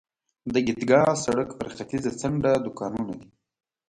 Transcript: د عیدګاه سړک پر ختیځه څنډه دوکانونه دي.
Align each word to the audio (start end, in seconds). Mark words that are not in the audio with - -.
د 0.53 0.55
عیدګاه 0.65 1.13
سړک 1.23 1.49
پر 1.59 1.67
ختیځه 1.75 2.11
څنډه 2.19 2.51
دوکانونه 2.65 3.13
دي. 3.19 3.29